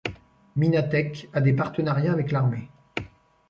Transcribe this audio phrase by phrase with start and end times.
[0.55, 2.71] Minatec a des partenariats avec l'armée.